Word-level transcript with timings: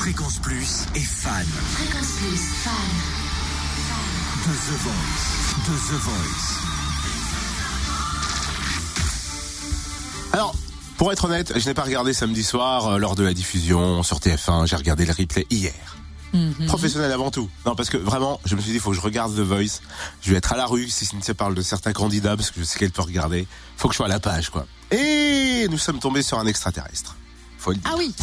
Fréquence 0.00 0.38
Plus 0.38 0.86
est 0.94 1.00
fan. 1.00 1.44
Fréquence 1.72 2.12
Plus, 2.12 2.40
fan. 2.64 2.72
De 4.46 4.52
The 4.56 4.76
Voice. 4.80 5.26
De 5.68 5.74
The 5.76 6.00
Voice. 6.00 6.56
Alors, 10.32 10.54
pour 10.96 11.12
être 11.12 11.26
honnête, 11.26 11.52
je 11.54 11.66
n'ai 11.66 11.74
pas 11.74 11.82
regardé 11.82 12.14
samedi 12.14 12.42
soir 12.42 12.86
euh, 12.86 12.98
lors 12.98 13.14
de 13.14 13.22
la 13.22 13.34
diffusion 13.34 14.02
sur 14.02 14.20
TF1. 14.20 14.66
J'ai 14.66 14.76
regardé 14.76 15.04
le 15.04 15.12
replay 15.12 15.46
hier. 15.50 15.98
Mhm. 16.32 16.64
Professionnel 16.66 17.12
avant 17.12 17.30
tout. 17.30 17.50
Non, 17.66 17.74
parce 17.74 17.90
que 17.90 17.98
vraiment, 17.98 18.40
je 18.46 18.56
me 18.56 18.62
suis 18.62 18.70
dit, 18.70 18.78
il 18.78 18.80
faut 18.80 18.92
que 18.92 18.96
je 18.96 19.02
regarde 19.02 19.36
The 19.36 19.40
Voice. 19.40 19.82
Je 20.22 20.30
vais 20.30 20.38
être 20.38 20.54
à 20.54 20.56
la 20.56 20.64
rue 20.64 20.88
si 20.88 21.04
Cynthia 21.04 21.34
parle 21.34 21.54
de 21.54 21.60
certains 21.60 21.92
candidats, 21.92 22.36
parce 22.36 22.50
que 22.50 22.60
je 22.60 22.64
sais 22.64 22.78
qu'elle 22.78 22.90
peut 22.90 23.02
regarder. 23.02 23.46
Faut 23.76 23.88
que 23.88 23.92
je 23.92 23.98
sois 23.98 24.06
à 24.06 24.08
la 24.08 24.18
page, 24.18 24.48
quoi. 24.48 24.66
Et 24.92 25.66
nous 25.70 25.76
sommes 25.78 25.98
tombés 25.98 26.22
sur 26.22 26.38
un 26.38 26.46
extraterrestre. 26.46 27.16
Faut 27.58 27.72
le 27.72 27.76
dire. 27.76 27.90
Ah 27.92 27.96
oui, 27.98 28.14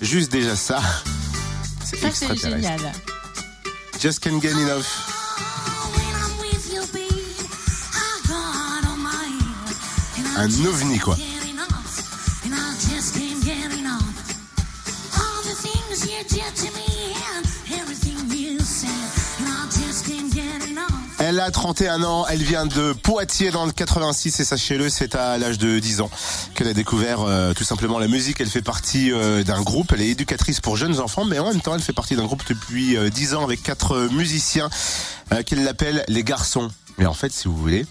Juste 0.00 0.30
déjà 0.30 0.54
ça. 0.56 0.80
C'est 1.84 1.96
ça 1.96 2.08
c'est 2.12 2.26
extraterrestre. 2.26 2.76
génial. 2.76 2.92
Just 4.00 4.20
can't 4.20 4.40
get 4.40 4.52
enough. 4.52 4.86
Un 10.36 10.64
ovni, 10.66 10.98
quoi. 11.00 11.16
Elle 21.38 21.44
a 21.44 21.50
31 21.52 22.02
ans, 22.02 22.26
elle 22.28 22.42
vient 22.42 22.66
de 22.66 22.92
Poitiers 22.92 23.52
dans 23.52 23.64
le 23.64 23.70
86 23.70 24.40
et 24.40 24.44
sachez-le, 24.44 24.88
c'est 24.88 25.14
à 25.14 25.38
l'âge 25.38 25.56
de 25.56 25.78
10 25.78 26.00
ans 26.00 26.10
qu'elle 26.56 26.66
a 26.66 26.74
découvert 26.74 27.20
euh, 27.20 27.54
tout 27.54 27.62
simplement 27.62 28.00
la 28.00 28.08
musique. 28.08 28.40
Elle 28.40 28.48
fait 28.48 28.60
partie 28.60 29.12
euh, 29.12 29.44
d'un 29.44 29.62
groupe, 29.62 29.92
elle 29.94 30.00
est 30.00 30.08
éducatrice 30.08 30.60
pour 30.60 30.76
jeunes 30.76 30.98
enfants, 30.98 31.24
mais 31.24 31.38
en 31.38 31.46
même 31.48 31.60
temps 31.60 31.76
elle 31.76 31.80
fait 31.80 31.92
partie 31.92 32.16
d'un 32.16 32.24
groupe 32.24 32.42
depuis 32.48 32.96
euh, 32.96 33.08
10 33.08 33.34
ans 33.34 33.44
avec 33.44 33.62
quatre 33.62 33.92
euh, 33.92 34.08
musiciens 34.08 34.68
euh, 35.32 35.44
qu'elle 35.44 35.68
appelle 35.68 36.04
les 36.08 36.24
garçons. 36.24 36.72
Mais 36.98 37.06
en 37.06 37.14
fait, 37.14 37.30
si 37.30 37.46
vous 37.46 37.56
voulez, 37.56 37.86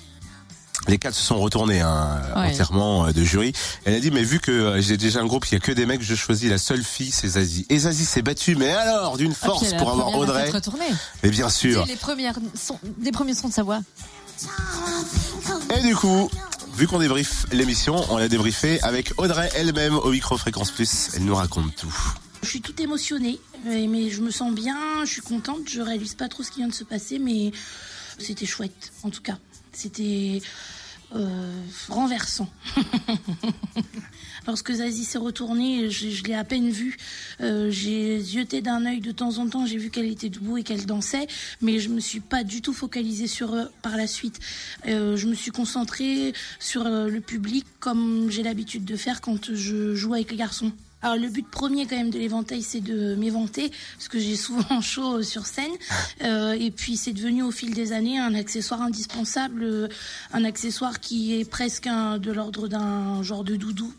les 0.88 0.98
quatre 0.98 1.16
se 1.16 1.24
sont 1.24 1.40
retournés 1.40 1.82
hein, 1.82 2.22
Ouais. 2.36 2.50
entièrement 2.52 3.08
euh, 3.08 3.12
de 3.12 3.24
jury. 3.24 3.54
Elle 3.86 3.96
a 3.96 4.00
dit 4.00 4.12
mais 4.12 4.24
vu 4.24 4.40
que 4.40 4.52
euh, 4.52 4.82
j'ai 4.82 4.98
déjà 4.98 5.20
un 5.22 5.26
groupe, 5.26 5.46
il 5.48 5.54
y 5.54 5.58
a 5.58 5.60
que 5.60 5.72
des 5.72 5.86
mecs, 5.86 6.02
je 6.02 6.16
choisis 6.16 6.50
la 6.50 6.58
seule 6.58 6.84
fille, 6.84 7.12
c'est 7.12 7.30
Zazie. 7.30 7.66
Et 7.70 7.80
Zazie 7.80 8.06
s'est 8.06 8.22
battue, 8.22 8.56
mais 8.56 8.70
alors 8.70 9.18
d'une 9.18 9.32
Ah, 9.32 9.36
puis 9.42 9.46
force 9.48 9.74
pour 9.74 9.90
avoir 9.92 10.16
Audrey. 10.16 10.52
Et 11.24 11.30
bien 11.30 11.50
sûr. 11.50 11.84
C'est 11.86 11.92
les 11.94 11.98
premières 11.98 12.38
sons, 12.56 12.80
les 13.02 13.12
premiers 13.12 13.34
sons 13.34 13.50
de 13.50 13.54
sa 13.54 13.64
voix. 13.64 13.80
Et 15.76 15.82
du 15.82 15.96
coup, 15.96 16.30
vu 16.76 16.88
qu'on 16.88 17.00
débriefe 17.00 17.46
l'émission, 17.52 17.96
on 18.10 18.18
l'a 18.18 18.28
débriefé 18.28 18.80
avec 18.82 19.14
Audrey 19.18 19.50
elle-même 19.56 19.96
au 19.96 20.12
micro 20.12 20.38
Fréquence 20.38 20.72
Plus. 20.72 21.10
Elle 21.16 21.24
nous 21.26 21.36
raconte 21.36 21.76
tout. 21.76 21.94
Je 22.44 22.50
suis 22.50 22.62
toute 22.62 22.80
émotionnée, 22.80 23.40
mais 23.66 24.10
je 24.12 24.22
me 24.22 24.30
sens 24.30 24.54
bien, 24.54 24.78
je 25.04 25.12
suis 25.12 25.22
contente, 25.22 25.62
je 25.68 25.82
réalise 25.82 26.14
pas 26.14 26.28
trop 26.30 26.44
ce 26.44 26.52
qui 26.52 26.60
vient 26.60 26.68
de 26.68 26.74
se 26.74 26.84
passer, 26.84 27.18
mais 27.20 27.52
c'était 28.20 28.46
chouette, 28.46 28.92
en 29.04 29.10
tout 29.10 29.24
cas. 29.24 29.38
C'était 29.72 30.42
euh, 31.16 31.62
renversant. 31.90 32.50
Lorsque 34.48 34.72
Zazie 34.72 35.04
s'est 35.04 35.18
retournée, 35.18 35.90
je, 35.90 36.24
l'ai 36.24 36.34
à 36.34 36.46
peine 36.46 36.70
vue. 36.70 36.98
Euh, 37.42 37.70
j'ai 37.70 38.20
zioté 38.22 38.62
d'un 38.62 38.86
œil 38.86 39.02
de 39.02 39.12
temps 39.12 39.40
en 39.40 39.48
temps, 39.50 39.66
j'ai 39.66 39.78
vu 39.78 39.90
qu'elle 39.90 40.10
était 40.10 40.30
debout 40.30 40.58
et 40.58 40.64
qu'elle 40.64 40.86
dansait, 40.86 41.28
mais 41.62 41.80
je 41.80 41.90
me 41.90 42.00
suis 42.00 42.22
pas 42.22 42.46
du 42.46 42.62
tout 42.62 42.74
focalisée 42.74 43.28
sur 43.28 43.54
eux 43.56 43.70
par 43.82 43.98
la 43.98 44.08
suite. 44.08 44.40
Euh, 44.88 45.18
je 45.18 45.28
me 45.28 45.36
suis 45.36 45.52
concentrée 45.52 46.34
sur 46.60 46.86
euh, 46.86 47.10
le 47.10 47.20
public 47.20 47.66
comme 47.82 48.28
j'ai 48.30 48.42
l'habitude 48.42 48.86
de 48.86 48.96
faire 48.96 49.20
quand 49.20 49.54
je 49.54 49.94
joue 49.96 50.14
avec 50.14 50.32
les 50.32 50.38
garçons. 50.38 50.72
Alors 51.02 51.18
le 51.18 51.30
but 51.30 51.46
premier 51.48 51.86
quand 51.86 51.96
même 51.96 52.10
de 52.10 52.18
l'éventail, 52.18 52.64
c'est 52.64 52.80
de 52.82 53.16
m'éventer 53.16 53.70
parce 53.98 54.08
que 54.08 54.18
j'ai 54.18 54.36
souvent 54.38 54.82
chaud 54.82 55.22
sur 55.24 55.46
scène. 55.46 55.72
Et 56.22 56.72
puis 56.72 56.98
c'est 56.98 57.14
devenu 57.14 57.44
au 57.44 57.52
fil 57.52 57.74
des 57.74 57.92
années 57.92 58.18
un 58.18 58.34
accessoire 58.34 58.82
indispensable, 58.82 59.90
un 60.34 60.44
accessoire 60.44 61.00
qui 61.00 61.40
est 61.40 61.48
presque 61.48 61.88
de 61.88 62.32
l'ordre 62.32 62.68
d'un 62.68 63.22
genre 63.22 63.44
de 63.44 63.56
doudou. 63.56 63.94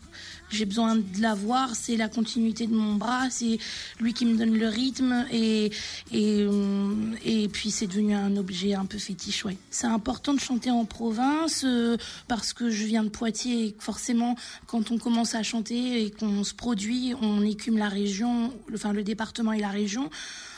J'ai 0.49 0.65
besoin 0.65 0.95
de 0.95 1.21
l'avoir, 1.21 1.75
c'est 1.75 1.95
la 1.95 2.09
continuité 2.09 2.65
de 2.65 2.73
mon 2.73 2.95
bras, 2.95 3.29
c'est 3.29 3.59
lui 3.99 4.13
qui 4.13 4.25
me 4.25 4.37
donne 4.37 4.57
le 4.57 4.67
rythme 4.67 5.25
et 5.31 5.71
et, 6.11 6.41
euh, 6.41 7.15
et 7.23 7.47
puis 7.47 7.71
c'est 7.71 7.87
devenu 7.87 8.13
un 8.13 8.35
objet 8.37 8.73
un 8.73 8.85
peu 8.85 8.97
fétiche. 8.97 9.45
C'est 9.69 9.87
important 9.87 10.33
de 10.33 10.39
chanter 10.39 10.71
en 10.71 10.85
province 10.85 11.63
euh, 11.65 11.97
parce 12.27 12.53
que 12.53 12.69
je 12.69 12.85
viens 12.85 13.03
de 13.03 13.09
Poitiers 13.09 13.67
et 13.67 13.75
forcément 13.79 14.35
quand 14.67 14.91
on 14.91 14.97
commence 14.97 15.35
à 15.35 15.43
chanter 15.43 16.03
et 16.03 16.11
qu'on 16.11 16.43
se 16.43 16.53
produit, 16.53 17.13
on 17.21 17.43
écume 17.43 17.77
la 17.77 17.89
région, 17.89 18.53
enfin 18.73 18.93
le 18.93 19.03
département 19.03 19.53
et 19.53 19.59
la 19.59 19.69
région. 19.69 20.09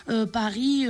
Euh, 0.10 0.26
Paris, 0.26 0.88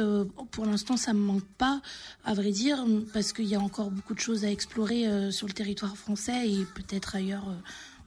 pour 0.51 0.65
l'instant, 0.65 0.95
ça 0.95 1.13
me 1.13 1.19
manque 1.19 1.45
pas, 1.57 1.81
à 2.23 2.33
vrai 2.33 2.51
dire, 2.51 2.85
parce 3.13 3.33
qu'il 3.33 3.45
y 3.45 3.55
a 3.55 3.59
encore 3.59 3.91
beaucoup 3.91 4.13
de 4.13 4.19
choses 4.19 4.45
à 4.45 4.51
explorer 4.51 5.31
sur 5.31 5.47
le 5.47 5.53
territoire 5.53 5.97
français 5.97 6.49
et 6.49 6.65
peut-être 6.75 7.15
ailleurs. 7.15 7.45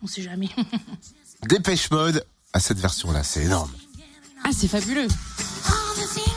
On 0.04 0.06
sait 0.06 0.22
jamais. 0.22 0.48
Dépêche 1.48 1.91
mode 1.91 2.25
à 2.53 2.60
cette 2.60 2.78
version-là, 2.78 3.25
c'est 3.25 3.42
énorme. 3.44 3.70
Ah, 4.44 4.50
c'est 4.56 4.69
fabuleux. 4.69 5.09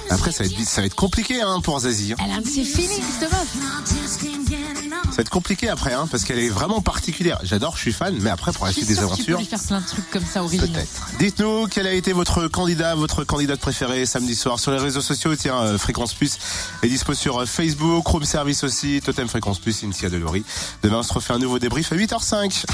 Après, 0.09 0.31
ça 0.31 0.43
va 0.43 0.49
être, 0.49 0.59
ça 0.67 0.81
va 0.81 0.87
être 0.87 0.95
compliqué 0.95 1.41
hein, 1.41 1.59
pour 1.61 1.79
Zazie. 1.81 2.13
hein. 2.13 2.15
Elle 2.23 2.31
a 2.31 2.35
un 2.35 2.41
cette 2.43 3.29
meuf. 3.29 3.57
Ça 5.09 5.17
va 5.17 5.21
être 5.21 5.29
compliqué 5.29 5.67
après, 5.67 5.93
hein, 5.93 6.07
parce 6.09 6.23
qu'elle 6.23 6.39
est 6.39 6.49
vraiment 6.49 6.79
particulière. 6.81 7.39
J'adore, 7.43 7.75
je 7.75 7.81
suis 7.81 7.93
fan, 7.93 8.15
mais 8.21 8.29
après, 8.29 8.53
pour 8.53 8.65
la 8.65 8.71
suite 8.71 8.87
des 8.87 8.93
tu 8.93 8.99
peux 8.99 9.05
aventures, 9.05 9.39
lui 9.39 9.45
faire 9.45 9.61
plein 9.61 9.81
de 9.81 9.85
trucs 9.85 10.09
comme 10.09 10.25
ça 10.25 10.41
peut-être. 10.41 11.07
Dites-nous 11.19 11.67
quel 11.67 11.87
a 11.87 11.93
été 11.93 12.13
votre 12.13 12.47
candidat, 12.47 12.95
votre 12.95 13.23
candidate 13.25 13.59
préférée 13.59 14.05
samedi 14.05 14.35
soir 14.35 14.59
sur 14.59 14.71
les 14.71 14.79
réseaux 14.79 15.01
sociaux. 15.01 15.35
Tiens, 15.35 15.59
euh, 15.59 15.77
Fréquence 15.77 16.13
Plus 16.13 16.37
est 16.83 16.87
dispo 16.87 17.13
sur 17.13 17.39
euh, 17.41 17.45
Facebook, 17.45 18.03
Chrome 18.05 18.23
Service 18.23 18.63
aussi, 18.63 19.01
Totem 19.03 19.27
Fréquence 19.27 19.59
Plus, 19.59 19.73
Cynthia 19.73 20.09
Delory. 20.09 20.43
Demain, 20.83 20.99
on 20.99 21.03
se 21.03 21.13
refait 21.13 21.33
un 21.33 21.39
nouveau 21.39 21.59
débrief 21.59 21.91
à 21.91 21.95
8h05. 21.95 22.65